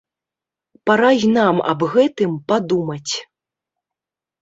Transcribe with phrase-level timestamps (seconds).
[0.91, 3.13] Пара і нам аб гэтым падумаць!